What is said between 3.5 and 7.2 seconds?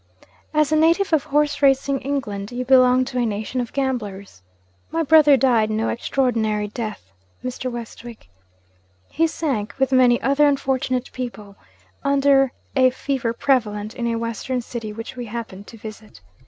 of gamblers. My brother died no extraordinary death,